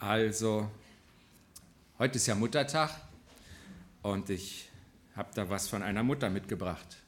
[0.00, 0.70] Also,
[1.98, 2.92] heute ist ja Muttertag
[4.02, 4.68] und ich
[5.16, 6.98] habe da was von einer Mutter mitgebracht.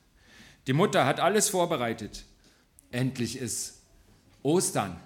[0.66, 2.24] Die Mutter hat alles vorbereitet.
[2.90, 3.82] Endlich ist
[4.42, 4.98] Ostern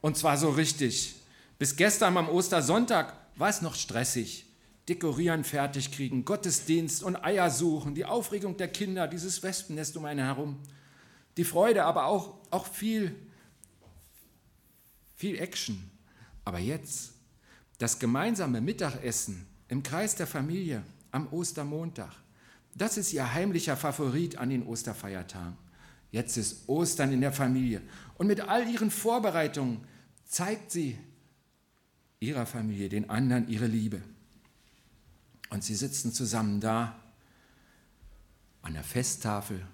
[0.00, 1.14] und zwar so richtig.
[1.56, 4.46] Bis gestern am Ostersonntag war es noch stressig.
[4.88, 10.24] Dekorieren, fertig kriegen, Gottesdienst und Eier suchen, die Aufregung der Kinder, dieses Wespennest um einen
[10.24, 10.58] herum.
[11.36, 13.14] Die Freude, aber auch, auch viel,
[15.14, 15.88] viel Action.
[16.44, 17.19] Aber jetzt,
[17.80, 22.12] das gemeinsame Mittagessen im Kreis der Familie am Ostermontag,
[22.74, 25.56] das ist ihr heimlicher Favorit an den Osterfeiertagen.
[26.12, 27.80] Jetzt ist Ostern in der Familie.
[28.18, 29.80] Und mit all ihren Vorbereitungen
[30.26, 30.98] zeigt sie
[32.20, 34.02] ihrer Familie, den anderen, ihre Liebe.
[35.48, 37.00] Und sie sitzen zusammen da
[38.60, 39.66] an der Festtafel.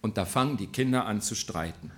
[0.00, 1.90] Und da fangen die Kinder an zu streiten.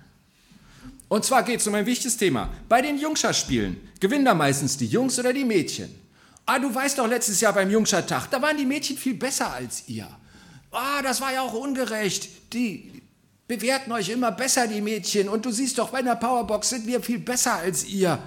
[1.09, 2.49] Und zwar geht es um ein wichtiges Thema.
[2.69, 5.93] Bei den Jungscherspielen gewinnen da meistens die Jungs oder die Mädchen.
[6.45, 9.87] Ah, du weißt doch, letztes Jahr beim Jungschertag, da waren die Mädchen viel besser als
[9.87, 10.07] ihr.
[10.71, 12.53] Ah, das war ja auch ungerecht.
[12.53, 13.01] Die
[13.47, 15.29] bewerten euch immer besser, die Mädchen.
[15.29, 18.19] Und du siehst doch, bei einer Powerbox sind wir viel besser als ihr.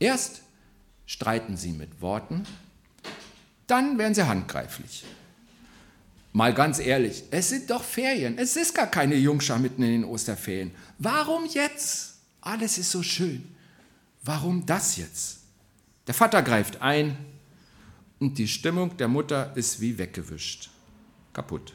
[0.00, 0.42] Erst
[1.06, 2.44] streiten sie mit Worten,
[3.66, 5.04] dann werden sie handgreiflich.
[6.32, 8.38] Mal ganz ehrlich, es sind doch Ferien.
[8.38, 10.72] Es ist gar keine Jungschar mitten in den Osterferien.
[10.98, 12.16] Warum jetzt?
[12.40, 13.44] Alles ist so schön.
[14.22, 15.38] Warum das jetzt?
[16.06, 17.16] Der Vater greift ein
[18.18, 20.70] und die Stimmung der Mutter ist wie weggewischt.
[21.32, 21.72] Kaputt.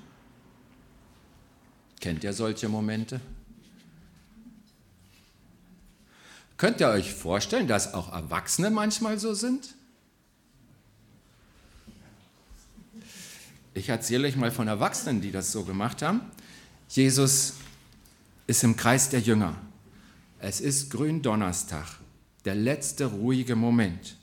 [2.01, 3.21] Kennt ihr solche Momente?
[6.57, 9.75] Könnt ihr euch vorstellen, dass auch Erwachsene manchmal so sind?
[13.73, 16.21] Ich erzähle euch mal von Erwachsenen, die das so gemacht haben.
[16.89, 17.53] Jesus
[18.54, 19.56] ist im Kreis der Jünger.
[20.38, 21.88] Es ist Gründonnerstag,
[22.46, 24.16] der letzte ruhige Moment.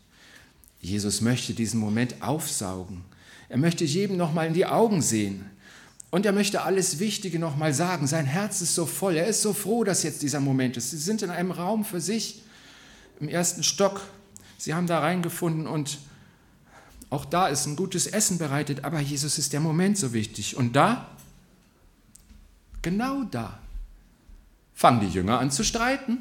[0.80, 3.02] Jesus möchte diesen Moment aufsaugen.
[3.48, 5.46] Er möchte jedem nochmal in die Augen sehen.
[6.12, 8.06] Und er möchte alles Wichtige nochmal sagen.
[8.06, 9.16] Sein Herz ist so voll.
[9.16, 10.92] Er ist so froh, dass jetzt dieser Moment ist.
[10.92, 12.44] Sie sind in einem Raum für sich
[13.18, 14.00] im ersten Stock.
[14.58, 15.98] Sie haben da reingefunden und
[17.10, 18.84] auch da ist ein gutes Essen bereitet.
[18.84, 20.56] Aber Jesus ist der Moment so wichtig.
[20.56, 21.10] Und da,
[22.80, 23.58] genau da,
[24.80, 26.20] fangen die Jünger an zu streiten.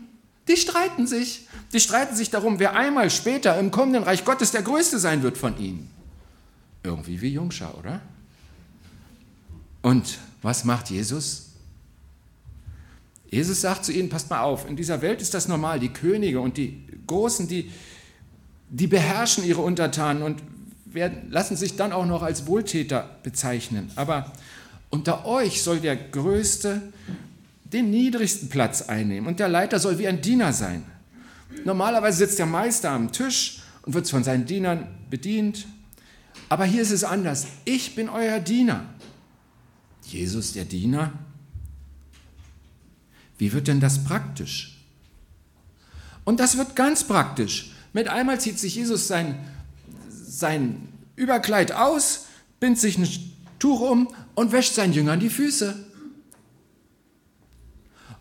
[0.50, 1.48] Die streiten sich.
[1.72, 5.38] Die streiten sich darum, wer einmal später im kommenden Reich Gottes der Größte sein wird
[5.38, 5.90] von ihnen.
[6.84, 8.02] Irgendwie wie Jungschar, oder?
[9.82, 11.52] Und was macht Jesus?
[13.30, 16.42] Jesus sagt zu ihnen, passt mal auf, in dieser Welt ist das normal, die Könige
[16.42, 17.72] und die Großen, die,
[18.70, 20.44] die beherrschen ihre Untertanen und
[20.84, 23.90] werden, lassen sich dann auch noch als Wohltäter bezeichnen.
[23.96, 24.34] Aber
[24.90, 26.82] unter euch soll der Größte
[27.72, 30.84] den niedrigsten Platz einnehmen und der Leiter soll wie ein Diener sein.
[31.66, 35.68] Normalerweise sitzt der Meister am Tisch und wird von seinen Dienern bedient.
[36.48, 37.48] Aber hier ist es anders.
[37.66, 38.86] Ich bin euer Diener.
[40.04, 41.14] Jesus der Diener?
[43.38, 44.78] Wie wird denn das praktisch?
[46.26, 47.72] Und das wird ganz praktisch.
[47.94, 49.40] Mit einmal zieht sich Jesus sein,
[50.10, 52.26] sein Überkleid aus,
[52.60, 53.08] bindet sich ein
[53.58, 55.76] Tuch um und wäscht seinen Jüngern die Füße.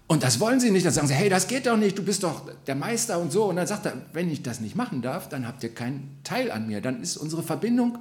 [0.09, 0.87] Und das wollen sie nicht.
[0.87, 3.45] Dann sagen sie, hey, das geht doch nicht, du bist doch der Meister und so.
[3.45, 6.51] Und dann sagt er, wenn ich das nicht machen darf, dann habt ihr keinen Teil
[6.51, 6.81] an mir.
[6.81, 7.99] Dann ist unsere Verbindung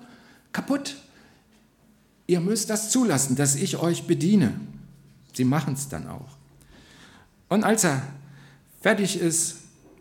[0.53, 0.95] kaputt.
[2.25, 4.53] Ihr müsst das zulassen, dass ich euch bediene.
[5.33, 6.37] Sie machen es dann auch.
[7.49, 8.01] Und als er
[8.81, 9.57] fertig ist,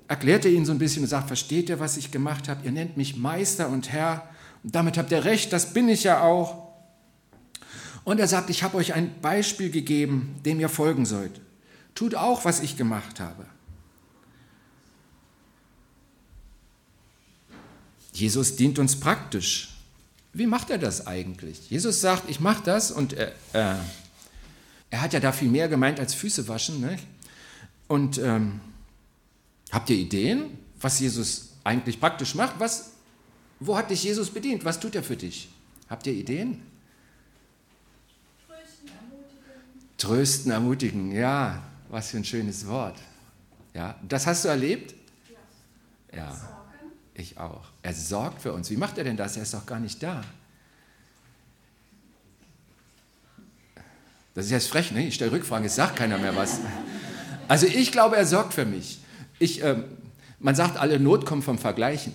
[0.07, 2.65] erklärt er ihnen so ein bisschen und sagt, versteht ihr, was ich gemacht habe?
[2.65, 4.29] Ihr nennt mich Meister und Herr.
[4.63, 6.69] Und damit habt ihr recht, das bin ich ja auch.
[8.05, 11.41] Und er sagt, ich habe euch ein Beispiel gegeben, dem ihr folgen sollt
[11.97, 13.45] tut auch, was ich gemacht habe.
[18.13, 19.75] Jesus dient uns praktisch.
[20.33, 21.71] Wie macht er das eigentlich?
[21.71, 23.77] Jesus sagt, ich mache das und er, äh,
[24.91, 26.81] er hat ja da viel mehr gemeint als Füße waschen.
[26.81, 26.99] Ne?
[27.89, 28.61] Und ähm,
[29.71, 32.55] habt ihr Ideen, was Jesus eigentlich praktisch macht?
[32.59, 32.93] Was,
[33.61, 34.65] wo hat dich Jesus bedient?
[34.65, 35.49] Was tut er für dich?
[35.89, 36.63] Habt ihr Ideen?
[38.47, 39.97] Trösten, ermutigen.
[39.99, 41.63] Trösten, ermutigen, ja.
[41.89, 42.97] Was für ein schönes Wort.
[43.75, 44.95] Ja, das hast du erlebt?
[46.15, 46.35] Ja.
[47.15, 47.65] Ich auch.
[47.83, 48.71] Er sorgt für uns.
[48.71, 49.37] Wie macht er denn das?
[49.37, 50.23] Er ist doch gar nicht da.
[54.35, 55.07] Das ist jetzt frech, ne?
[55.07, 56.61] Ich stelle Rückfragen, es sagt keiner mehr was.
[57.49, 58.99] Also ich glaube, er sorgt für mich.
[59.39, 59.85] Ich, ähm,
[60.41, 62.13] man sagt, alle Not kommt vom Vergleichen.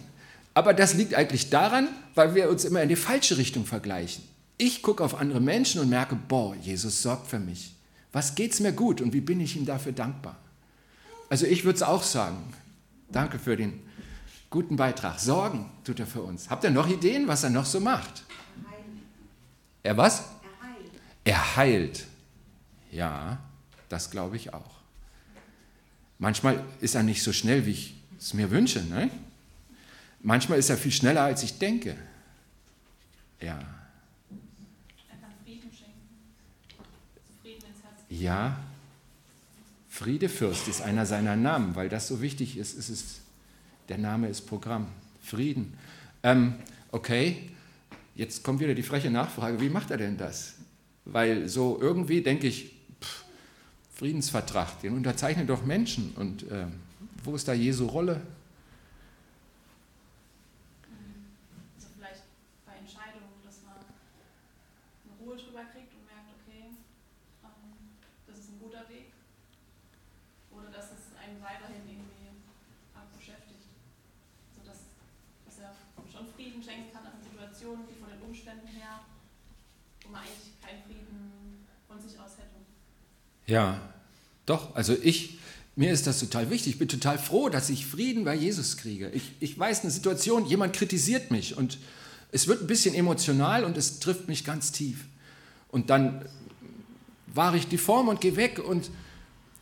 [0.54, 4.24] Aber das liegt eigentlich daran, weil wir uns immer in die falsche Richtung vergleichen.
[4.58, 7.74] Ich gucke auf andere Menschen und merke, boah, Jesus sorgt für mich.
[8.12, 10.38] Was geht es mir gut und wie bin ich ihm dafür dankbar?
[11.30, 12.54] Also ich würde es auch sagen.
[13.10, 13.82] Danke für den
[14.50, 15.20] guten Beitrag.
[15.20, 16.50] Sorgen tut er für uns.
[16.50, 18.24] Habt ihr noch Ideen, was er noch so macht?
[19.84, 20.24] Er was?
[20.44, 20.92] Er heilt.
[21.24, 22.08] Er heilt.
[22.92, 23.40] Ja,
[23.90, 24.82] das glaube ich auch.
[26.20, 28.84] Manchmal ist er nicht so schnell, wie ich es mir wünsche.
[28.84, 29.10] Ne?
[30.22, 31.96] Manchmal ist er viel schneller, als ich denke.
[33.40, 33.60] Ja.
[38.12, 38.60] Ja,
[39.88, 42.74] Friedefürst ist einer seiner Namen, weil das so wichtig ist.
[42.74, 43.22] ist
[43.88, 44.88] der Name ist Programm.
[45.22, 45.74] Frieden.
[46.24, 46.56] Ähm,
[46.92, 47.50] okay,
[48.16, 50.56] jetzt kommt wieder die freche Nachfrage, wie macht er denn das?
[51.06, 53.24] Weil so irgendwie denke ich, pff,
[53.96, 56.12] Friedensvertrag, den unterzeichnen doch Menschen.
[56.18, 56.66] Und äh,
[57.24, 58.22] wo ist da Jesu Rolle?
[83.48, 83.82] Ja,
[84.46, 85.38] doch, also ich,
[85.76, 86.74] mir ist das total wichtig.
[86.74, 89.10] Ich bin total froh, dass ich Frieden bei Jesus kriege.
[89.14, 91.78] Ich, ich weiß eine Situation, jemand kritisiert mich und
[92.32, 95.06] es wird ein bisschen emotional und es trifft mich ganz tief.
[95.70, 96.26] Und dann
[97.28, 98.90] wahre ich die Form und gehe weg und,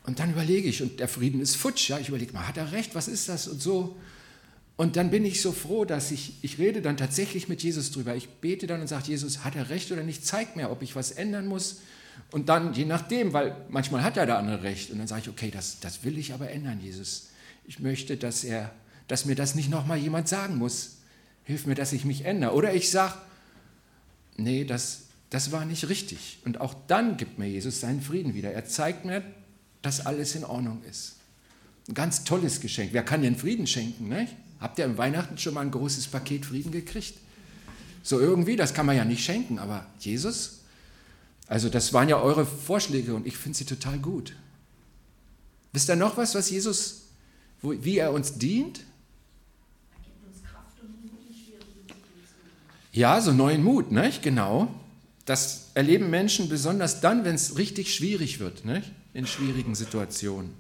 [0.06, 2.72] und dann überlege ich, und der Frieden ist futsch, ja, ich überlege mal, hat er
[2.72, 3.96] recht, was ist das und so.
[4.76, 8.16] Und dann bin ich so froh, dass ich, ich rede dann tatsächlich mit Jesus drüber.
[8.16, 10.26] Ich bete dann und sage, Jesus, hat er recht oder nicht?
[10.26, 11.82] Zeig mir, ob ich was ändern muss.
[12.32, 14.92] Und dann, je nachdem, weil manchmal hat ja der andere recht.
[14.92, 17.30] Und dann sage ich, okay, das, das will ich aber ändern, Jesus.
[17.66, 18.72] Ich möchte, dass, er,
[19.08, 20.98] dass mir das nicht nochmal jemand sagen muss.
[21.44, 22.54] Hilf mir, dass ich mich ändere.
[22.54, 23.16] Oder ich sage,
[24.38, 26.40] nee, das, das war nicht richtig.
[26.46, 28.52] Und auch dann gibt mir Jesus seinen Frieden wieder.
[28.52, 29.24] Er zeigt mir,
[29.82, 31.16] dass alles in Ordnung ist.
[31.88, 32.90] Ein ganz tolles Geschenk.
[32.94, 34.10] Wer kann denn Frieden schenken?
[34.10, 34.28] Ne?
[34.60, 37.16] Habt ihr im Weihnachten schon mal ein großes Paket Frieden gekriegt?
[38.04, 40.59] So irgendwie, das kann man ja nicht schenken, aber Jesus
[41.50, 44.34] also das waren ja eure Vorschläge und ich finde sie total gut.
[45.74, 47.08] Wisst ihr noch was, was Jesus,
[47.62, 48.82] wo, wie er uns dient?
[52.92, 54.22] Ja, so neuen Mut, nicht?
[54.22, 54.74] genau.
[55.26, 58.92] Das erleben Menschen besonders dann, wenn es richtig schwierig wird, nicht?
[59.14, 60.54] in schwierigen Situationen.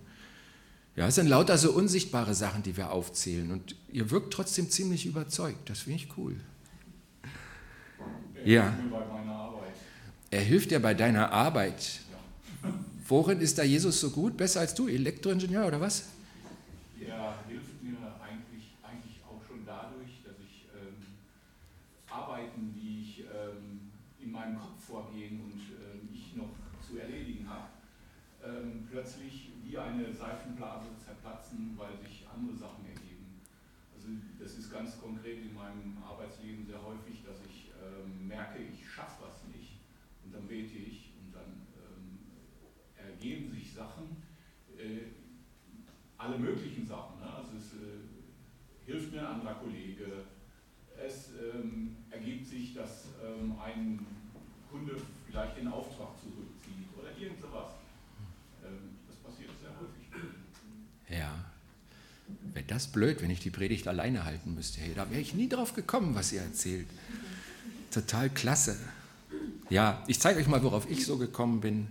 [0.95, 5.05] Ja, es sind lauter so unsichtbare Sachen, die wir aufzählen und ihr wirkt trotzdem ziemlich
[5.05, 5.69] überzeugt.
[5.69, 6.35] Das finde ich cool.
[8.43, 8.73] Ja.
[10.31, 12.01] Er hilft dir bei deiner Arbeit.
[13.07, 14.37] Worin ist da Jesus so gut?
[14.37, 14.87] Besser als du?
[14.87, 16.09] Elektroingenieur oder was?
[17.01, 21.01] Er hilft mir eigentlich, eigentlich auch schon dadurch, dass ich ähm,
[22.11, 23.89] Arbeiten, die ich ähm,
[24.21, 26.53] in meinem Kopf vorgehen und ähm, ich noch
[26.85, 27.73] zu erledigen habe,
[28.45, 33.41] ähm, plötzlich wie eine Seifenblase zerplatzen, weil sich andere Sachen ergeben.
[33.97, 38.78] Also das ist ganz konkret in meinem Arbeitsleben sehr häufig, dass ich ähm, merke, ich
[40.49, 42.19] bete ich und dann ähm,
[42.97, 44.17] ergeben sich Sachen,
[44.77, 45.13] äh,
[46.17, 47.19] alle möglichen Sachen.
[47.19, 47.31] Ne?
[47.31, 50.25] Also es äh, hilft mir ein anderer Kollege,
[51.01, 54.05] es ähm, ergibt sich, dass ähm, ein
[54.69, 54.97] Kunde
[55.27, 57.71] vielleicht den Auftrag zurückzieht oder irgend sowas.
[58.65, 60.09] Ähm, das passiert sehr häufig.
[61.09, 61.45] Ja.
[62.53, 64.81] Wäre das blöd, wenn ich die Predigt alleine halten müsste.
[64.81, 66.87] Hey, da wäre ich nie drauf gekommen, was ihr erzählt.
[67.91, 68.77] Total klasse.
[69.69, 71.87] Ja, ich zeige euch mal, worauf ich so gekommen bin.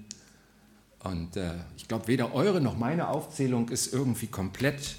[1.01, 4.97] Und äh, ich glaube, weder eure noch meine Aufzählung ist irgendwie komplett.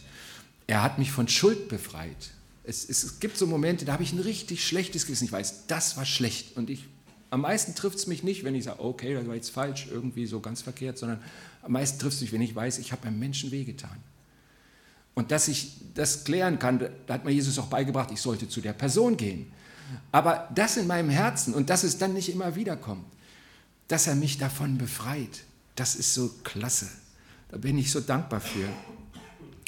[0.68, 2.32] Er hat mich von Schuld befreit.
[2.64, 5.26] Es, es, es gibt so Momente, da habe ich ein richtig schlechtes Gewissen.
[5.26, 6.56] Ich weiß, das war schlecht.
[6.56, 6.86] Und ich,
[7.32, 10.26] am meisten trifft es mich nicht, wenn ich sage, okay, das war jetzt falsch, irgendwie
[10.26, 11.22] so ganz verkehrt, sondern
[11.62, 13.98] am meisten trifft es mich, wenn ich weiß, ich habe einem Menschen wehgetan.
[15.16, 18.62] Und dass ich das klären kann, da hat mir Jesus auch beigebracht, ich sollte zu
[18.62, 19.52] der Person gehen.
[20.12, 23.06] Aber das in meinem Herzen und dass es dann nicht immer wiederkommt,
[23.88, 25.44] dass er mich davon befreit,
[25.76, 26.88] das ist so klasse.
[27.50, 28.68] Da bin ich so dankbar für.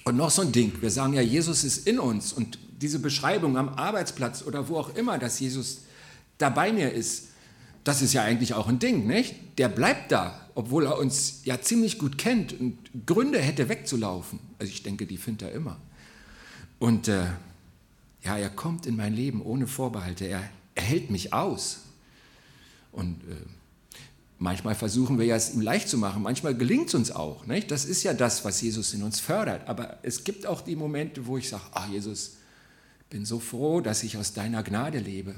[0.04, 3.58] Und noch so ein Ding, wir sagen ja, Jesus ist in uns und diese Beschreibung
[3.58, 5.82] am Arbeitsplatz oder wo auch immer, dass Jesus
[6.38, 7.30] da bei mir ist,
[7.84, 9.36] das ist ja eigentlich auch ein Ding, nicht?
[9.58, 14.40] Der bleibt da, obwohl er uns ja ziemlich gut kennt und Gründe hätte wegzulaufen.
[14.60, 15.78] Also ich denke, die findet er immer.
[16.80, 17.26] Und äh,
[18.24, 20.26] ja, er kommt in mein Leben ohne Vorbehalte.
[20.26, 20.44] Er,
[20.76, 21.82] er hält mich aus.
[22.92, 23.36] Und äh,
[24.38, 26.22] manchmal versuchen wir ja es ihm leicht zu machen.
[26.22, 27.46] Manchmal gelingt es uns auch.
[27.48, 27.72] Nicht?
[27.72, 29.68] Das ist ja das, was Jesus in uns fördert.
[29.68, 32.38] Aber es gibt auch die Momente, wo ich sage, ach Jesus,
[33.10, 35.36] bin so froh, dass ich aus deiner Gnade lebe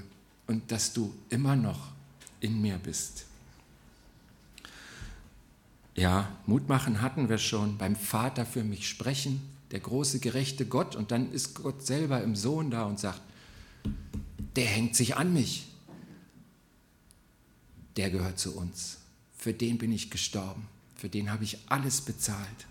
[0.48, 1.92] und dass du immer noch
[2.40, 3.25] in mir bist.
[5.96, 7.78] Ja, Mut machen hatten wir schon.
[7.78, 9.42] Beim Vater für mich sprechen,
[9.74, 10.96] der große gerechte Gott.
[10.96, 13.20] Und dann ist Gott selber im Sohn da und sagt,
[14.56, 15.68] der hängt sich an mich.
[17.98, 19.00] Der gehört zu uns.
[19.36, 20.68] Für den bin ich gestorben.
[20.96, 22.68] Für den habe ich alles bezahlt.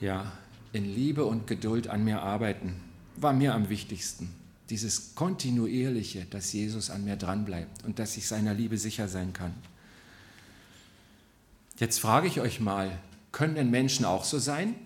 [0.00, 0.32] Ja,
[0.72, 2.80] in Liebe und Geduld an mir arbeiten
[3.16, 4.32] war mir am wichtigsten.
[4.70, 9.52] Dieses kontinuierliche, dass Jesus an mir dranbleibt und dass ich seiner Liebe sicher sein kann.
[11.76, 12.98] Jetzt frage ich euch mal,
[13.32, 14.76] können denn Menschen auch so sein?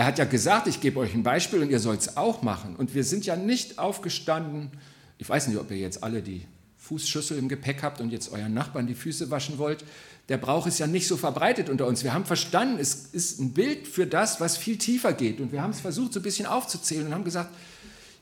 [0.00, 2.74] Er hat ja gesagt, ich gebe euch ein Beispiel und ihr sollt es auch machen.
[2.74, 4.70] Und wir sind ja nicht aufgestanden.
[5.18, 6.46] Ich weiß nicht, ob ihr jetzt alle die
[6.78, 9.84] Fußschüssel im Gepäck habt und jetzt euren Nachbarn die Füße waschen wollt.
[10.30, 12.02] Der Brauch ist ja nicht so verbreitet unter uns.
[12.02, 15.38] Wir haben verstanden, es ist ein Bild für das, was viel tiefer geht.
[15.38, 17.54] Und wir haben es versucht, so ein bisschen aufzuzählen und haben gesagt,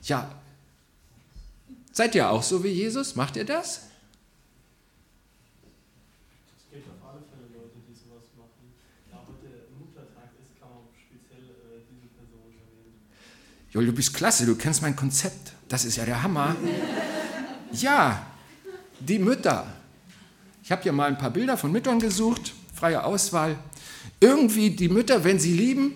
[0.03, 0.35] ja,
[1.93, 3.15] seid ihr auch so wie Jesus?
[3.15, 3.83] Macht ihr das?
[13.79, 15.53] Joel, du bist klasse, du kennst mein Konzept.
[15.69, 16.57] Das ist ja der Hammer.
[17.71, 18.27] Ja,
[18.99, 19.69] die Mütter.
[20.65, 23.57] Ich habe hier mal ein paar Bilder von Müttern gesucht, freie Auswahl.
[24.19, 25.93] Irgendwie die Mütter, wenn sie lieben,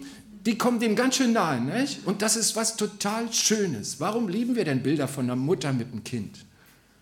[0.46, 1.60] die kommen dem ganz schön nahe.
[1.60, 2.06] Nicht?
[2.06, 3.98] Und das ist was total Schönes.
[3.98, 6.44] Warum lieben wir denn Bilder von einer Mutter mit einem Kind?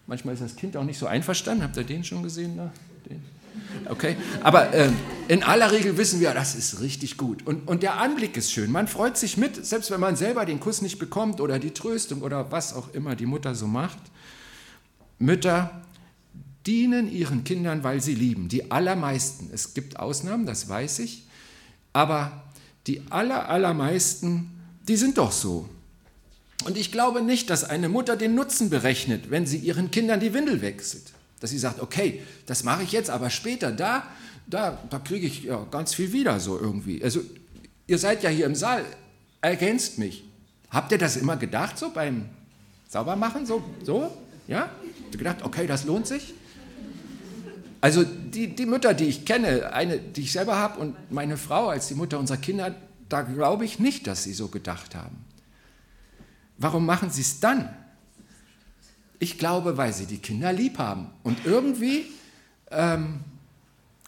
[0.07, 1.63] Manchmal ist das Kind auch nicht so einverstanden.
[1.63, 2.57] Habt ihr den schon gesehen?
[2.57, 2.73] Da?
[3.91, 4.89] Okay, aber äh,
[5.27, 7.45] in aller Regel wissen wir, das ist richtig gut.
[7.45, 8.71] Und, und der Anblick ist schön.
[8.71, 12.23] Man freut sich mit, selbst wenn man selber den Kuss nicht bekommt oder die Tröstung
[12.23, 13.99] oder was auch immer die Mutter so macht.
[15.19, 15.83] Mütter
[16.67, 18.49] dienen ihren Kindern, weil sie lieben.
[18.49, 19.51] Die allermeisten.
[19.53, 21.25] Es gibt Ausnahmen, das weiß ich.
[21.93, 22.45] Aber
[22.87, 24.53] die aller, allermeisten,
[24.87, 25.69] die sind doch so.
[26.65, 30.33] Und ich glaube nicht, dass eine Mutter den Nutzen berechnet, wenn sie ihren Kindern die
[30.33, 31.13] Windel wechselt.
[31.41, 34.07] Dass sie sagt, okay, das mache ich jetzt, aber später, da,
[34.47, 37.03] da, da kriege ich ja ganz viel wieder so irgendwie.
[37.03, 37.21] Also
[37.87, 38.85] ihr seid ja hier im Saal,
[39.41, 40.25] ergänzt mich.
[40.71, 42.27] Habt ihr das immer gedacht, so beim
[42.89, 44.13] Saubermachen, so, so,
[44.47, 44.61] ja?
[44.61, 46.35] Habt ihr gedacht, okay, das lohnt sich?
[47.81, 51.69] Also die, die Mütter, die ich kenne, eine, die ich selber habe und meine Frau
[51.69, 52.75] als die Mutter unserer Kinder,
[53.09, 55.25] da glaube ich nicht, dass sie so gedacht haben.
[56.59, 57.71] Warum machen sie es dann?
[59.21, 61.11] Ich glaube, weil sie die Kinder lieb haben.
[61.23, 62.07] Und irgendwie
[62.73, 63.21] ähm,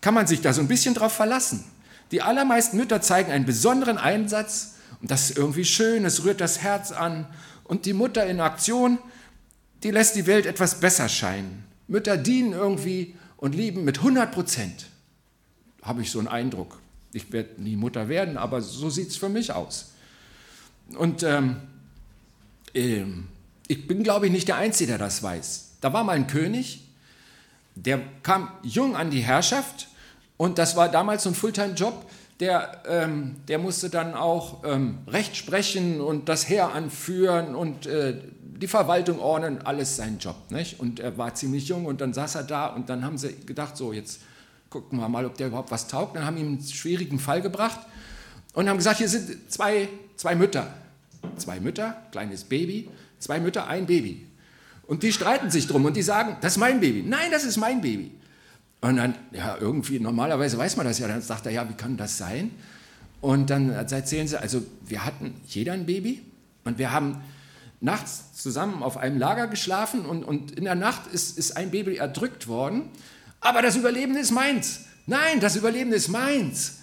[0.01, 1.65] kann man sich da so ein bisschen drauf verlassen.
[2.11, 6.61] Die allermeisten Mütter zeigen einen besonderen Einsatz und das ist irgendwie schön, es rührt das
[6.61, 7.27] Herz an.
[7.65, 8.99] Und die Mutter in Aktion,
[9.83, 11.65] die lässt die Welt etwas besser scheinen.
[11.89, 14.87] Mütter dienen irgendwie und lieben mit 100 Prozent.
[15.83, 16.79] Habe ich so einen Eindruck.
[17.13, 19.93] Ich werde nie Mutter werden, aber so sieht es für mich aus.
[20.97, 21.57] Und ähm,
[22.75, 23.29] ähm,
[23.73, 25.79] ich bin, glaube ich, nicht der Einzige, der das weiß.
[25.81, 26.87] Da war mal ein König,
[27.75, 29.89] der kam jung an die Herrschaft
[30.37, 32.05] und das war damals so ein Fulltime-Job.
[32.41, 38.21] Der, ähm, der musste dann auch ähm, Recht sprechen und das Heer anführen und äh,
[38.43, 40.37] die Verwaltung ordnen, alles sein Job.
[40.51, 40.79] Nicht?
[40.79, 43.79] Und er war ziemlich jung und dann saß er da und dann haben sie gedacht,
[43.79, 44.21] so jetzt
[44.69, 46.17] gucken wir mal, ob der überhaupt was taugt.
[46.17, 47.81] Dann haben ihm einen schwierigen Fall gebracht
[48.53, 50.67] und haben gesagt, hier sind zwei, zwei Mütter.
[51.39, 52.91] Zwei Mütter, kleines Baby
[53.23, 54.27] Zwei Mütter, ein Baby.
[54.89, 57.05] Und die streiten sich drum und die sagen, das ist mein Baby.
[57.07, 58.11] Nein, das ist mein Baby.
[58.81, 61.97] Und dann, ja, irgendwie, normalerweise weiß man das ja, dann sagt er, ja, wie kann
[61.97, 62.51] das sein?
[63.21, 66.23] Und dann erzählen sie, also wir hatten jeder ein Baby
[66.65, 67.23] und wir haben
[67.81, 71.99] nachts zusammen auf einem Lager geschlafen und, und in der Nacht ist, ist ein Baby
[71.99, 72.89] erdrückt worden,
[73.41, 74.87] aber das Überleben ist meins.
[75.07, 76.79] Nein, das Überleben ist meins.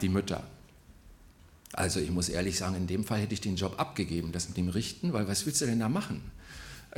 [0.00, 0.42] Die Mütter.
[1.76, 4.56] Also ich muss ehrlich sagen, in dem Fall hätte ich den Job abgegeben, das mit
[4.56, 6.22] dem Richten, weil was willst du denn da machen?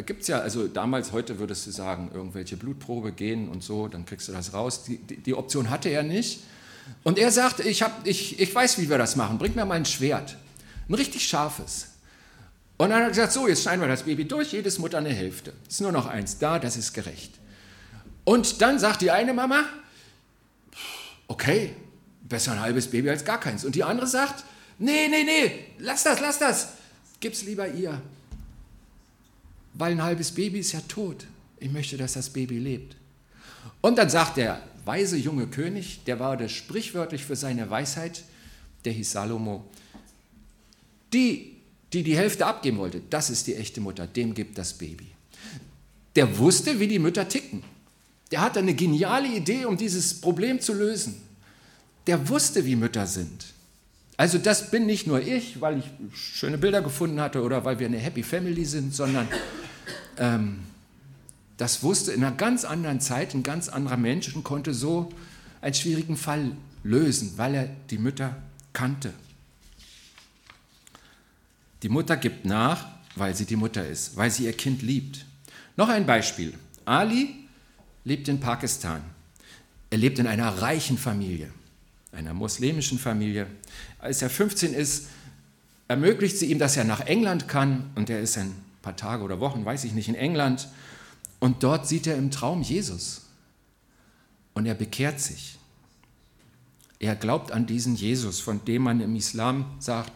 [0.06, 4.06] Gibt es ja, also damals, heute würdest du sagen, irgendwelche Blutprobe gehen und so, dann
[4.06, 4.84] kriegst du das raus.
[4.84, 6.44] Die, die, die Option hatte er nicht.
[7.02, 9.74] Und er sagt, ich, hab, ich, ich weiß, wie wir das machen, bring mir mal
[9.74, 10.36] ein Schwert,
[10.88, 11.88] ein richtig scharfes.
[12.76, 15.12] Und dann hat er gesagt, so, jetzt schneiden wir das Baby durch, jedes Mutter eine
[15.12, 15.52] Hälfte.
[15.68, 17.34] Ist nur noch eins da, das ist gerecht.
[18.22, 19.64] Und dann sagt die eine Mama,
[21.26, 21.74] okay,
[22.22, 23.64] besser ein halbes Baby als gar keins.
[23.64, 24.44] Und die andere sagt,
[24.78, 26.68] Nee, nee, nee, lass das, lass das.
[27.20, 28.00] Gib's lieber ihr.
[29.74, 31.26] Weil ein halbes Baby ist ja tot.
[31.58, 32.96] Ich möchte, dass das Baby lebt.
[33.80, 38.24] Und dann sagt der weise junge König, der war das sprichwörtlich für seine Weisheit,
[38.84, 39.64] der hieß Salomo,
[41.12, 41.56] die,
[41.92, 45.08] die die Hälfte abgeben wollte, das ist die echte Mutter, dem gibt das Baby.
[46.16, 47.62] Der wusste, wie die Mütter ticken.
[48.30, 51.20] Der hatte eine geniale Idee, um dieses Problem zu lösen.
[52.06, 53.46] Der wusste, wie Mütter sind.
[54.18, 57.86] Also das bin nicht nur ich, weil ich schöne Bilder gefunden hatte oder weil wir
[57.86, 59.28] eine Happy Family sind, sondern
[60.18, 60.58] ähm,
[61.56, 65.08] das wusste in einer ganz anderen Zeit ein ganz anderer Mensch und konnte so
[65.60, 66.50] einen schwierigen Fall
[66.82, 68.36] lösen, weil er die Mütter
[68.72, 69.12] kannte.
[71.84, 75.26] Die Mutter gibt nach, weil sie die Mutter ist, weil sie ihr Kind liebt.
[75.76, 76.54] Noch ein Beispiel.
[76.84, 77.36] Ali
[78.02, 79.00] lebt in Pakistan.
[79.90, 81.52] Er lebt in einer reichen Familie,
[82.18, 83.46] einer muslimischen Familie.
[83.98, 85.06] Als er 15 ist,
[85.86, 89.40] ermöglicht sie ihm, dass er nach England kann und er ist ein paar Tage oder
[89.40, 90.68] Wochen, weiß ich nicht, in England
[91.38, 93.22] und dort sieht er im Traum Jesus
[94.54, 95.58] und er bekehrt sich.
[96.98, 100.12] Er glaubt an diesen Jesus, von dem man im Islam sagt,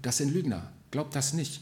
[0.00, 1.60] das sind Lügner, glaubt das nicht.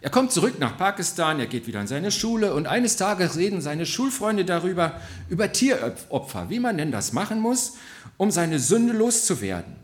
[0.00, 3.60] Er kommt zurück nach Pakistan, er geht wieder in seine Schule und eines Tages reden
[3.60, 7.74] seine Schulfreunde darüber, über Tieropfer, wie man denn das machen muss,
[8.16, 9.74] um seine Sünde loszuwerden.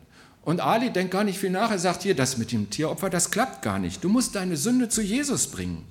[0.42, 3.30] Und Ali denkt gar nicht viel nach, er sagt hier, das mit dem Tieropfer, das
[3.30, 4.02] klappt gar nicht.
[4.02, 5.86] Du musst deine Sünde zu Jesus bringen.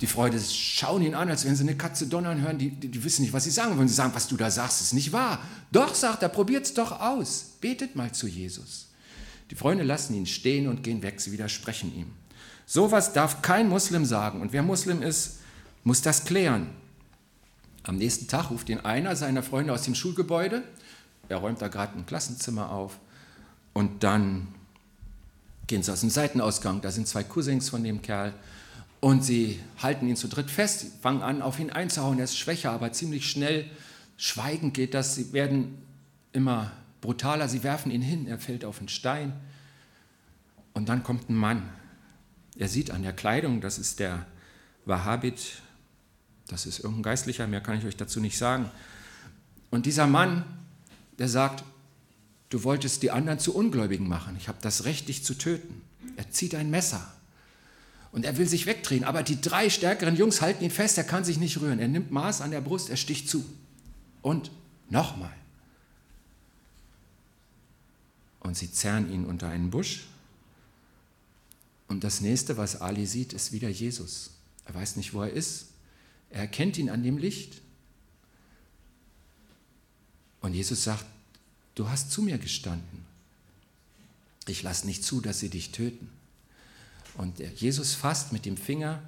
[0.00, 3.04] Die Freude schauen ihn an, als wenn sie eine Katze donnern hören, die, die, die
[3.04, 3.88] wissen nicht, was sie sagen wollen.
[3.88, 5.40] Sie sagen, was du da sagst, ist nicht wahr.
[5.70, 7.56] Doch, sagt er, probiert es doch aus.
[7.60, 8.88] Betet mal zu Jesus.
[9.50, 12.06] Die Freunde lassen ihn stehen und gehen weg, sie widersprechen ihm.
[12.72, 14.40] Sowas darf kein Muslim sagen.
[14.40, 15.40] Und wer Muslim ist,
[15.84, 16.68] muss das klären.
[17.82, 20.62] Am nächsten Tag ruft ihn einer seiner Freunde aus dem Schulgebäude.
[21.28, 22.98] Er räumt da gerade ein Klassenzimmer auf.
[23.74, 24.48] Und dann
[25.66, 26.80] gehen sie aus dem Seitenausgang.
[26.80, 28.32] Da sind zwei Cousins von dem Kerl.
[29.00, 32.16] Und sie halten ihn zu dritt fest, fangen an, auf ihn einzuhauen.
[32.16, 33.70] Er ist schwächer, aber ziemlich schnell.
[34.16, 35.14] Schweigend geht das.
[35.14, 35.76] Sie werden
[36.32, 37.50] immer brutaler.
[37.50, 38.26] Sie werfen ihn hin.
[38.26, 39.34] Er fällt auf einen Stein.
[40.72, 41.68] Und dann kommt ein Mann.
[42.58, 44.26] Er sieht an der Kleidung, das ist der
[44.84, 45.62] Wahhabit.
[46.48, 48.70] Das ist irgendein Geistlicher, mehr kann ich euch dazu nicht sagen.
[49.70, 50.44] Und dieser Mann,
[51.18, 51.64] der sagt,
[52.50, 54.36] du wolltest die anderen zu Ungläubigen machen.
[54.36, 55.80] Ich habe das Recht, dich zu töten.
[56.16, 57.10] Er zieht ein Messer
[58.12, 61.24] und er will sich wegdrehen, aber die drei stärkeren Jungs halten ihn fest, er kann
[61.24, 61.78] sich nicht rühren.
[61.78, 63.44] Er nimmt Maß an der Brust, er sticht zu.
[64.20, 64.50] Und
[64.90, 65.32] nochmal.
[68.40, 70.06] Und sie zerren ihn unter einen Busch.
[71.92, 74.30] Und das nächste, was Ali sieht, ist wieder Jesus.
[74.64, 75.66] Er weiß nicht, wo er ist.
[76.30, 77.60] Er erkennt ihn an dem Licht.
[80.40, 81.04] Und Jesus sagt,
[81.74, 83.04] du hast zu mir gestanden.
[84.46, 86.08] Ich lasse nicht zu, dass sie dich töten.
[87.18, 89.06] Und Jesus fasst mit dem Finger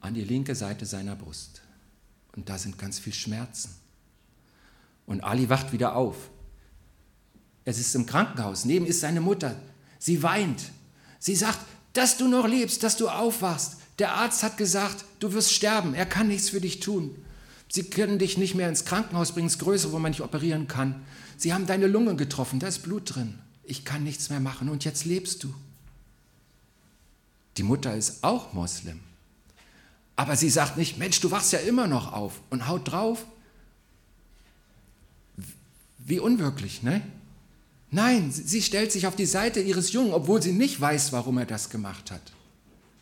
[0.00, 1.62] an die linke Seite seiner Brust.
[2.36, 3.74] Und da sind ganz viel Schmerzen.
[5.04, 6.30] Und Ali wacht wieder auf.
[7.64, 8.64] Er ist im Krankenhaus.
[8.66, 9.60] Neben ist seine Mutter.
[9.98, 10.70] Sie weint.
[11.18, 11.58] Sie sagt,
[11.92, 13.76] dass du noch lebst, dass du aufwachst.
[13.98, 15.94] Der Arzt hat gesagt, du wirst sterben.
[15.94, 17.14] Er kann nichts für dich tun.
[17.70, 21.02] Sie können dich nicht mehr ins Krankenhaus bringen, ins Größere, wo man dich operieren kann.
[21.36, 23.38] Sie haben deine Lunge getroffen, da ist Blut drin.
[23.64, 25.54] Ich kann nichts mehr machen und jetzt lebst du.
[27.58, 29.00] Die Mutter ist auch Moslem.
[30.16, 33.24] Aber sie sagt nicht, Mensch, du wachst ja immer noch auf und haut drauf.
[35.98, 37.02] Wie unwirklich, ne?
[37.90, 41.46] Nein, sie stellt sich auf die Seite ihres Jungen, obwohl sie nicht weiß, warum er
[41.46, 42.32] das gemacht hat.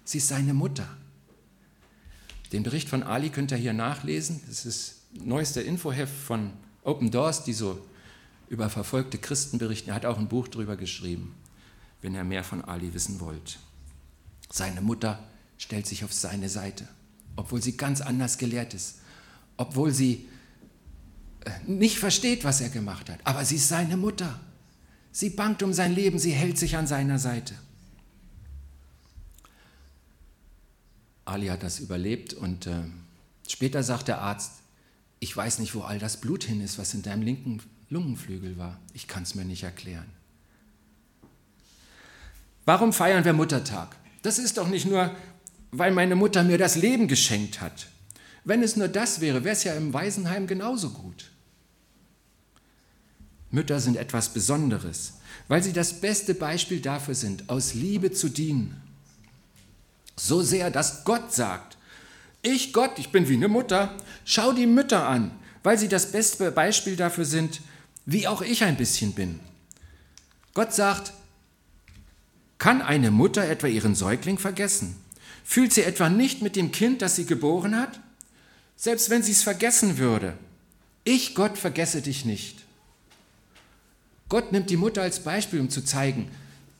[0.04, 0.88] Sie ist seine Mutter.
[2.52, 4.40] Den Bericht von Ali könnt ihr hier nachlesen.
[4.46, 6.52] Das ist neuester Infoheft von
[6.84, 7.84] Open Doors, die so
[8.48, 9.90] über verfolgte Christen berichten.
[9.90, 11.34] Er hat auch ein Buch darüber geschrieben,
[12.00, 13.58] wenn ihr mehr von Ali wissen wollt.
[14.52, 15.24] Seine Mutter
[15.58, 16.86] stellt sich auf seine Seite,
[17.34, 19.00] obwohl sie ganz anders gelehrt ist,
[19.56, 20.28] obwohl sie
[21.44, 23.18] äh, nicht versteht, was er gemacht hat.
[23.24, 24.38] Aber sie ist seine Mutter.
[25.16, 27.54] Sie bangt um sein Leben, sie hält sich an seiner Seite.
[31.24, 32.82] Ali hat das überlebt und äh,
[33.48, 34.52] später sagt der Arzt,
[35.18, 38.78] ich weiß nicht, wo all das Blut hin ist, was in deinem linken Lungenflügel war.
[38.92, 40.04] Ich kann es mir nicht erklären.
[42.66, 43.96] Warum feiern wir Muttertag?
[44.20, 45.16] Das ist doch nicht nur,
[45.70, 47.86] weil meine Mutter mir das Leben geschenkt hat.
[48.44, 51.30] Wenn es nur das wäre, wäre es ja im Waisenheim genauso gut.
[53.56, 55.14] Mütter sind etwas Besonderes,
[55.48, 58.78] weil sie das beste Beispiel dafür sind, aus Liebe zu dienen.
[60.14, 61.78] So sehr, dass Gott sagt,
[62.42, 65.30] ich Gott, ich bin wie eine Mutter, schau die Mütter an,
[65.62, 67.62] weil sie das beste Beispiel dafür sind,
[68.04, 69.40] wie auch ich ein bisschen bin.
[70.52, 71.14] Gott sagt,
[72.58, 74.96] kann eine Mutter etwa ihren Säugling vergessen?
[75.44, 78.00] Fühlt sie etwa nicht mit dem Kind, das sie geboren hat?
[78.76, 80.36] Selbst wenn sie es vergessen würde.
[81.04, 82.65] Ich, Gott, vergesse dich nicht.
[84.28, 86.28] Gott nimmt die Mutter als Beispiel, um zu zeigen,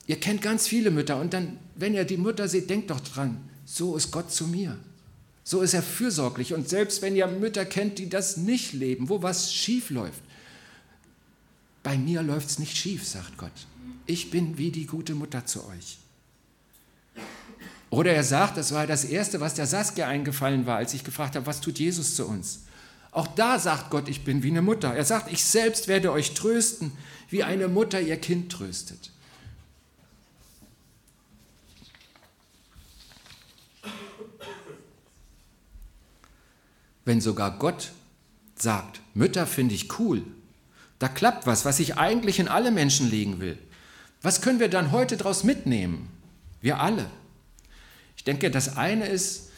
[0.07, 3.39] ihr kennt ganz viele Mütter und dann, wenn ihr die Mutter seht, denkt doch dran,
[3.65, 4.77] so ist Gott zu mir.
[5.45, 9.23] So ist er fürsorglich und selbst wenn ihr Mütter kennt, die das nicht leben, wo
[9.23, 10.21] was schief läuft,
[11.85, 13.53] bei mir läuft es nicht schief, sagt Gott
[14.07, 15.99] ich bin wie die gute Mutter zu euch.
[17.91, 21.37] Oder er sagt, das war das Erste, was der Saskia eingefallen war, als ich gefragt
[21.37, 22.61] habe, was tut Jesus zu uns?
[23.13, 24.95] Auch da sagt Gott, ich bin wie eine Mutter.
[24.95, 26.93] Er sagt, ich selbst werde euch trösten,
[27.29, 29.11] wie eine Mutter ihr Kind tröstet.
[37.05, 37.93] Wenn sogar Gott
[38.57, 40.25] sagt, Mütter finde ich cool,
[40.99, 43.59] da klappt was, was ich eigentlich in alle Menschen legen will.
[44.23, 46.09] Was können wir dann heute daraus mitnehmen?
[46.61, 47.09] Wir alle.
[48.17, 49.51] Ich denke, das eine ist,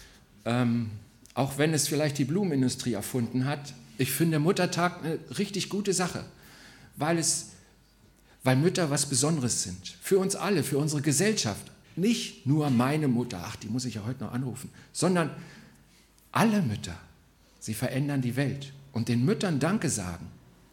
[0.44, 0.90] ähm,
[1.34, 6.24] auch wenn es vielleicht die Blumenindustrie erfunden hat, ich finde Muttertag eine richtig gute Sache,
[6.96, 7.52] weil, es,
[8.44, 9.96] weil Mütter was Besonderes sind.
[10.00, 11.70] Für uns alle, für unsere Gesellschaft.
[11.96, 15.30] Nicht nur meine Mutter, ach, die muss ich ja heute noch anrufen, sondern
[16.30, 16.96] alle Mütter.
[17.58, 18.72] Sie verändern die Welt.
[18.92, 20.26] Und den Müttern Danke sagen,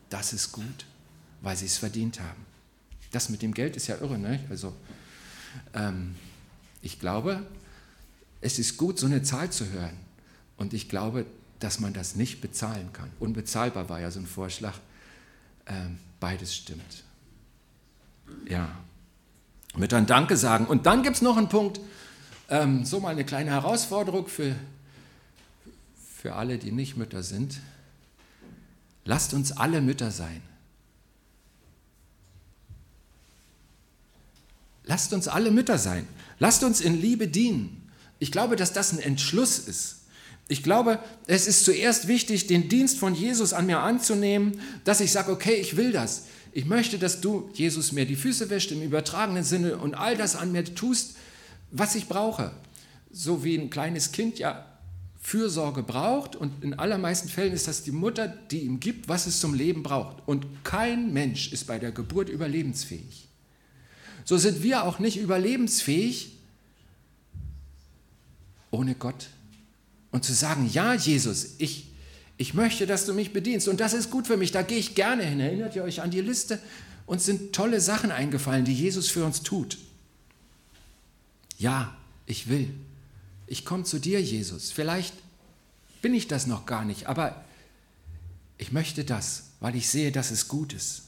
[0.10, 0.86] das ist gut,
[1.41, 2.45] weil sie es verdient haben.
[3.12, 4.39] Das mit dem Geld ist ja irre, ne?
[4.49, 4.73] Also,
[5.73, 6.15] ähm,
[6.82, 7.45] ich glaube,
[8.41, 9.97] es ist gut, so eine Zahl zu hören.
[10.58, 11.25] Und ich glaube,
[11.60, 13.10] dass man das nicht bezahlen kann.
[13.19, 14.75] Unbezahlbar war ja so ein Vorschlag.
[15.65, 17.04] Ähm, beides stimmt.
[18.47, 18.69] Ja.
[19.75, 20.65] Müttern Danke sagen.
[20.65, 21.79] Und dann gibt es noch einen Punkt,
[22.49, 24.55] ähm, so mal eine kleine Herausforderung für,
[26.17, 27.59] für alle, die nicht Mütter sind.
[29.03, 30.41] Lasst uns alle Mütter sein.
[34.85, 36.07] Lasst uns alle Mütter sein.
[36.39, 37.89] Lasst uns in Liebe dienen.
[38.19, 40.01] Ich glaube, dass das ein Entschluss ist.
[40.47, 45.11] Ich glaube, es ist zuerst wichtig, den Dienst von Jesus an mir anzunehmen, dass ich
[45.11, 46.25] sage, okay, ich will das.
[46.55, 50.37] Ich möchte, dass du, Jesus, mir die Füße wäscht im übertragenen Sinne und all das
[50.37, 51.17] an mir tust,
[51.69, 52.53] was ich brauche.
[53.11, 54.65] So wie ein kleines Kind ja
[55.19, 59.41] Fürsorge braucht und in allermeisten Fällen ist das die Mutter, die ihm gibt, was es
[59.41, 60.25] zum Leben braucht.
[60.29, 63.27] Und kein Mensch ist bei der Geburt überlebensfähig.
[64.23, 66.37] So sind wir auch nicht überlebensfähig
[68.71, 69.27] ohne Gott.
[70.09, 71.87] Und zu sagen, ja Jesus, ich,
[72.38, 74.95] ich möchte, dass du mich bedienst und das ist gut für mich, da gehe ich
[74.95, 75.39] gerne hin.
[75.39, 76.60] Erinnert ihr euch an die Liste?
[77.06, 79.78] Uns sind tolle Sachen eingefallen, die Jesus für uns tut.
[81.58, 81.95] Ja,
[82.26, 82.74] ich will
[83.48, 84.71] ich komme zu dir, Jesus.
[84.71, 85.13] Vielleicht
[86.02, 87.43] bin ich das noch gar nicht, aber
[88.58, 91.04] ich möchte das, weil ich sehe, dass es gut ist.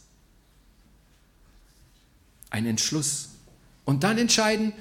[2.49, 3.29] Ein Entschluss.
[3.85, 4.73] Und dann entscheiden,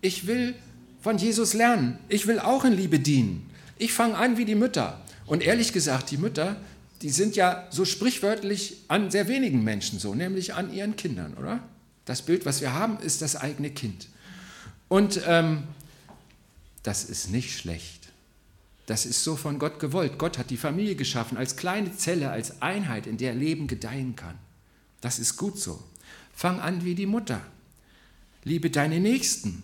[0.00, 0.54] ich will
[1.00, 1.98] von Jesus lernen.
[2.08, 3.50] Ich will auch in Liebe dienen.
[3.78, 5.00] Ich fange an wie die Mütter.
[5.32, 6.56] Und ehrlich gesagt, die Mütter,
[7.00, 11.66] die sind ja so sprichwörtlich an sehr wenigen Menschen so, nämlich an ihren Kindern, oder?
[12.04, 14.08] Das Bild, was wir haben, ist das eigene Kind.
[14.88, 15.62] Und ähm,
[16.82, 18.10] das ist nicht schlecht.
[18.84, 20.18] Das ist so von Gott gewollt.
[20.18, 24.38] Gott hat die Familie geschaffen als kleine Zelle, als Einheit, in der Leben gedeihen kann.
[25.00, 25.82] Das ist gut so.
[26.34, 27.40] Fang an wie die Mutter.
[28.44, 29.62] Liebe deine Nächsten.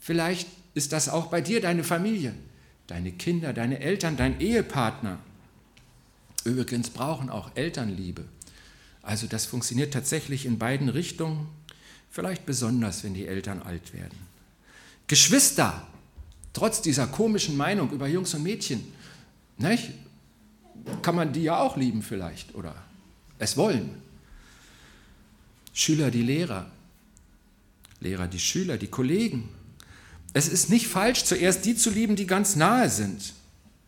[0.00, 2.34] Vielleicht ist das auch bei dir deine Familie,
[2.88, 5.18] deine Kinder, deine Eltern, dein Ehepartner.
[6.44, 8.24] Übrigens brauchen auch Eltern Liebe.
[9.02, 11.46] Also das funktioniert tatsächlich in beiden Richtungen,
[12.10, 14.18] vielleicht besonders, wenn die Eltern alt werden.
[15.06, 15.86] Geschwister,
[16.52, 18.92] trotz dieser komischen Meinung über Jungs und Mädchen,
[19.56, 19.92] nicht?
[21.02, 22.74] kann man die ja auch lieben vielleicht oder
[23.38, 23.90] es wollen.
[25.72, 26.70] Schüler die Lehrer,
[28.00, 29.48] Lehrer die Schüler, die Kollegen.
[30.32, 33.32] Es ist nicht falsch, zuerst die zu lieben, die ganz nahe sind.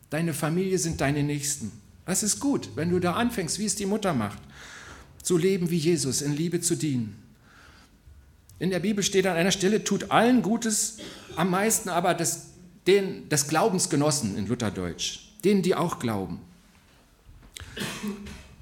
[0.08, 1.70] Deine Familie sind deine Nächsten.
[2.06, 4.38] Das ist gut, wenn du da anfängst, wie es die Mutter macht,
[5.22, 7.16] zu leben wie Jesus, in Liebe zu dienen.
[8.58, 10.98] In der Bibel steht an einer Stelle, tut allen Gutes,
[11.36, 12.46] am meisten aber das
[12.86, 16.40] den, des Glaubensgenossen in Lutherdeutsch, denen, die auch glauben.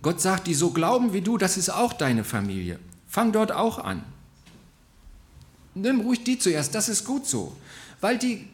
[0.02, 2.78] Gott sagt, die so glauben wie du, das ist auch deine Familie.
[3.08, 4.04] Fang dort auch an.
[5.74, 7.56] Nimm ruhig die zuerst, das ist gut so,
[8.00, 8.46] weil die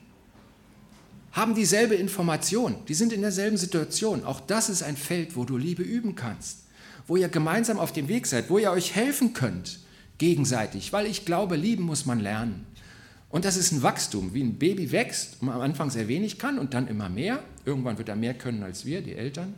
[1.33, 4.25] haben dieselbe Information, die sind in derselben Situation.
[4.25, 6.61] Auch das ist ein Feld, wo du Liebe üben kannst,
[7.07, 9.81] wo ihr gemeinsam auf dem Weg seid, wo ihr euch helfen könnt
[10.19, 12.67] gegenseitig, weil ich glaube, lieben muss man lernen.
[13.31, 16.57] Und das ist ein Wachstum, wie ein Baby wächst und am Anfang sehr wenig kann
[16.57, 17.43] und dann immer mehr.
[17.65, 19.55] Irgendwann wird er mehr können als wir, die Eltern.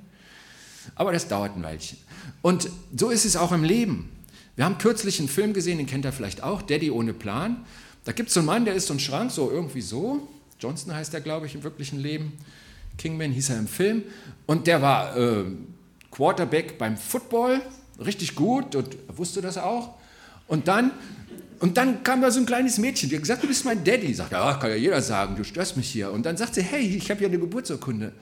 [0.94, 1.98] Aber das dauert ein Weilchen.
[2.40, 4.08] Und so ist es auch im Leben.
[4.54, 7.66] Wir haben kürzlich einen Film gesehen, den kennt ihr vielleicht auch, Daddy ohne Plan.
[8.06, 10.28] Da gibt es so einen Mann, der ist so ein Schrank, so irgendwie so.
[10.60, 12.32] Johnson heißt er, glaube ich, im wirklichen Leben.
[12.96, 14.04] Kingman hieß er im Film.
[14.46, 15.44] Und der war äh,
[16.10, 17.60] Quarterback beim Football,
[17.98, 19.96] richtig gut und wusste das auch.
[20.46, 20.92] Und dann
[21.58, 24.12] und dann kam da so ein kleines Mädchen, die hat gesagt, du bist mein Daddy.
[24.12, 26.12] Sagt, ja, kann ja jeder sagen, du störst mich hier.
[26.12, 28.12] Und dann sagt sie, hey, ich habe hier eine Geburtsurkunde.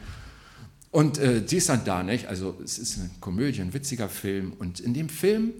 [0.93, 2.29] Und äh, sie ist dann da, nicht?
[2.29, 4.53] Also es ist eine Komödie, ein witziger Film.
[4.59, 5.53] Und in dem Film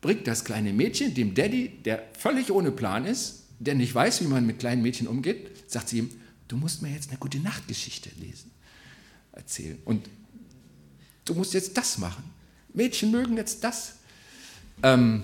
[0.00, 4.26] bringt das kleine Mädchen dem Daddy, der völlig ohne Plan ist, der nicht weiß, wie
[4.26, 6.10] man mit kleinen Mädchen umgeht, sagt sie ihm,
[6.48, 8.50] du musst mir jetzt eine gute Nachtgeschichte lesen,
[9.32, 9.78] erzählen.
[9.84, 10.08] Und
[11.24, 12.24] du musst jetzt das machen.
[12.72, 13.94] Mädchen mögen jetzt das.
[14.82, 15.22] Ähm,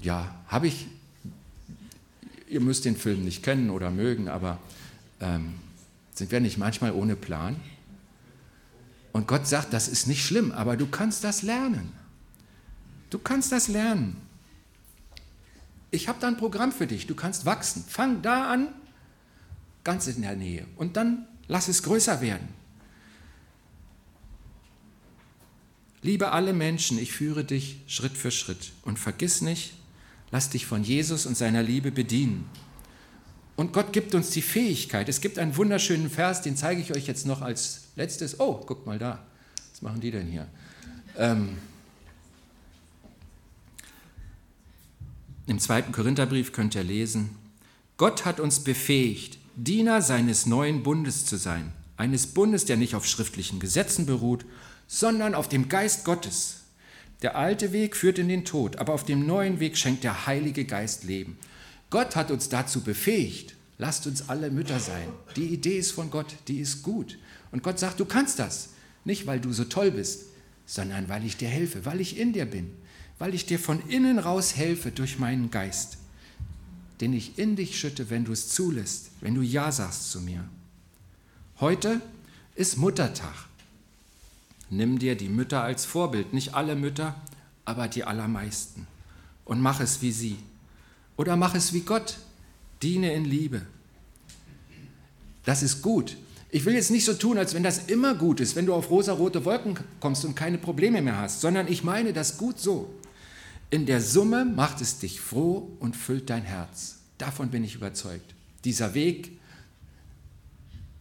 [0.00, 0.86] ja, habe ich,
[2.48, 4.58] ihr müsst den Film nicht kennen oder mögen, aber
[5.20, 5.54] ähm,
[6.14, 7.56] sind wir nicht manchmal ohne Plan?
[9.12, 11.92] Und Gott sagt, das ist nicht schlimm, aber du kannst das lernen.
[13.10, 14.16] Du kannst das lernen.
[15.90, 17.84] Ich habe da ein Programm für dich, du kannst wachsen.
[17.86, 18.68] Fang da an,
[19.84, 20.66] ganz in der Nähe.
[20.76, 22.48] Und dann lass es größer werden.
[26.02, 28.72] Liebe alle Menschen, ich führe dich Schritt für Schritt.
[28.82, 29.74] Und vergiss nicht,
[30.30, 32.48] lass dich von Jesus und seiner Liebe bedienen.
[33.56, 35.08] Und Gott gibt uns die Fähigkeit.
[35.08, 38.38] Es gibt einen wunderschönen Vers, den zeige ich euch jetzt noch als letztes.
[38.38, 39.26] Oh, guckt mal da.
[39.72, 40.46] Was machen die denn hier?
[41.16, 41.58] Ähm,
[45.48, 47.30] Im zweiten Korintherbrief könnt ihr lesen,
[47.96, 51.72] Gott hat uns befähigt, Diener seines neuen Bundes zu sein.
[51.96, 54.44] Eines Bundes, der nicht auf schriftlichen Gesetzen beruht,
[54.86, 56.64] sondern auf dem Geist Gottes.
[57.22, 60.66] Der alte Weg führt in den Tod, aber auf dem neuen Weg schenkt der Heilige
[60.66, 61.38] Geist Leben.
[61.88, 63.54] Gott hat uns dazu befähigt.
[63.78, 65.08] Lasst uns alle Mütter sein.
[65.36, 67.18] Die Idee ist von Gott, die ist gut.
[67.52, 68.74] Und Gott sagt, du kannst das.
[69.06, 70.26] Nicht, weil du so toll bist,
[70.66, 72.76] sondern weil ich dir helfe, weil ich in dir bin
[73.18, 75.98] weil ich dir von innen raus helfe durch meinen Geist,
[77.00, 80.44] den ich in dich schütte, wenn du es zulässt, wenn du Ja sagst zu mir.
[81.60, 82.00] Heute
[82.54, 83.34] ist Muttertag.
[84.70, 87.14] Nimm dir die Mütter als Vorbild, nicht alle Mütter,
[87.64, 88.86] aber die allermeisten.
[89.44, 90.36] Und mach es wie sie.
[91.16, 92.18] Oder mach es wie Gott.
[92.82, 93.62] Diene in Liebe.
[95.44, 96.16] Das ist gut.
[96.50, 98.90] Ich will jetzt nicht so tun, als wenn das immer gut ist, wenn du auf
[98.90, 102.90] rosa-rote Wolken kommst und keine Probleme mehr hast, sondern ich meine das gut so.
[103.70, 107.00] In der Summe macht es dich froh und füllt dein Herz.
[107.18, 108.34] Davon bin ich überzeugt.
[108.64, 109.32] Dieser Weg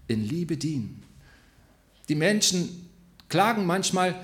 [0.07, 1.03] in Liebe dienen.
[2.09, 2.89] Die Menschen
[3.29, 4.15] klagen manchmal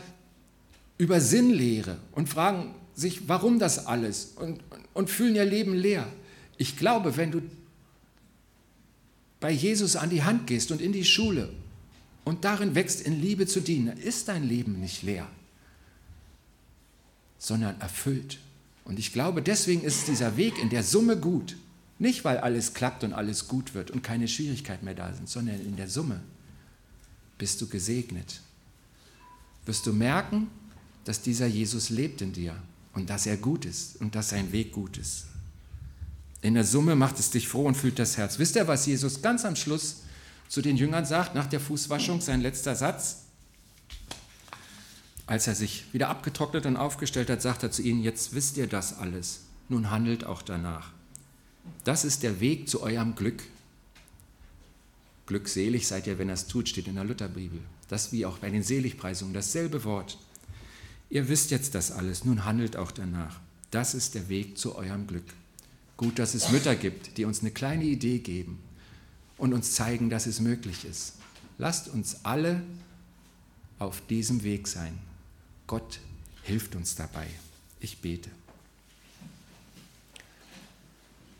[0.97, 4.61] über Sinnlehre und fragen sich, warum das alles und,
[4.93, 6.07] und fühlen ihr Leben leer.
[6.57, 7.41] Ich glaube, wenn du
[9.39, 11.49] bei Jesus an die Hand gehst und in die Schule
[12.23, 15.27] und darin wächst, in Liebe zu dienen, ist dein Leben nicht leer
[17.43, 18.39] sondern erfüllt.
[18.85, 21.57] Und ich glaube, deswegen ist dieser Weg in der Summe gut.
[21.99, 25.59] Nicht, weil alles klappt und alles gut wird und keine Schwierigkeiten mehr da sind, sondern
[25.59, 26.21] in der Summe
[27.37, 28.39] bist du gesegnet.
[29.65, 30.47] Wirst du merken,
[31.03, 32.55] dass dieser Jesus lebt in dir
[32.93, 35.25] und dass er gut ist und dass sein Weg gut ist.
[36.41, 38.39] In der Summe macht es dich froh und fühlt das Herz.
[38.39, 40.03] Wisst ihr, was Jesus ganz am Schluss
[40.47, 43.23] zu den Jüngern sagt, nach der Fußwaschung, sein letzter Satz?
[45.25, 48.67] Als er sich wieder abgetrocknet und aufgestellt hat, sagt er zu ihnen, jetzt wisst ihr
[48.67, 50.91] das alles, nun handelt auch danach.
[51.85, 53.43] Das ist der Weg zu eurem Glück.
[55.25, 57.59] Glückselig seid ihr, wenn er es tut, steht in der Lutherbibel.
[57.87, 60.17] Das wie auch bei den Seligpreisungen, dasselbe Wort.
[61.09, 63.39] Ihr wisst jetzt das alles, nun handelt auch danach.
[63.71, 65.25] Das ist der Weg zu eurem Glück.
[65.95, 68.59] Gut, dass es Mütter gibt, die uns eine kleine Idee geben
[69.37, 71.13] und uns zeigen, dass es möglich ist.
[71.57, 72.61] Lasst uns alle
[73.79, 74.97] auf diesem Weg sein.
[75.73, 76.01] Gott
[76.43, 77.25] hilft uns dabei.
[77.79, 78.29] Ich bete.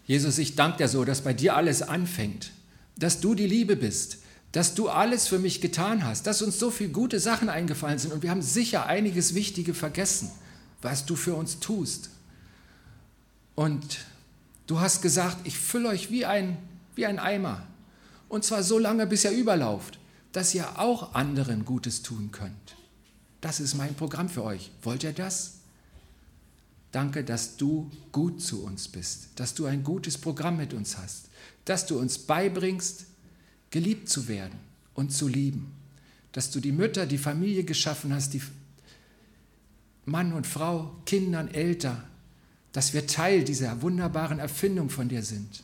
[0.07, 2.49] Jesus, ich danke dir so, dass bei dir alles anfängt,
[2.95, 4.17] dass du die Liebe bist,
[4.51, 8.11] dass du alles für mich getan hast, dass uns so viele gute Sachen eingefallen sind
[8.11, 10.31] und wir haben sicher einiges Wichtige vergessen,
[10.81, 12.09] was du für uns tust.
[13.53, 13.99] Und
[14.65, 16.57] du hast gesagt, ich fülle euch wie ein,
[16.95, 17.67] wie ein Eimer.
[18.29, 19.99] Und zwar so lange, bis ihr überlauft,
[20.31, 22.75] dass ihr auch anderen Gutes tun könnt.
[23.43, 24.71] Das ist mein Programm für euch.
[24.83, 25.55] Wollt ihr das?
[26.93, 31.25] Danke, dass du gut zu uns bist, dass du ein gutes Programm mit uns hast,
[31.65, 33.05] dass du uns beibringst,
[33.69, 34.57] geliebt zu werden
[34.93, 35.73] und zu lieben,
[36.31, 38.41] dass du die Mütter, die Familie geschaffen hast, die
[40.05, 42.01] Mann und Frau, Kindern, Eltern,
[42.71, 45.63] dass wir Teil dieser wunderbaren Erfindung von dir sind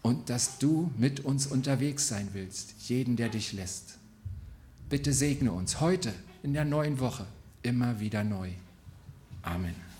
[0.00, 3.98] und dass du mit uns unterwegs sein willst, jeden, der dich lässt.
[4.88, 7.24] Bitte segne uns heute in der neuen Woche
[7.62, 8.50] immer wieder neu.
[9.42, 9.93] Amen.